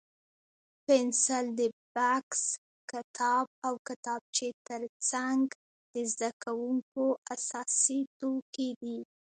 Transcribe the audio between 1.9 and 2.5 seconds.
بکس،